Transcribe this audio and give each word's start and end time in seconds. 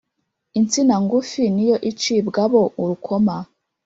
insina 0.59 0.95
ngufi 1.03 1.43
ni 1.55 1.63
yo 1.69 1.77
icibwabo 1.91 2.61
urukoma 2.81 3.35